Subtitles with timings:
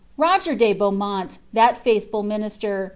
[0.17, 2.89] Roger de Beaumont, Uiat faithful minister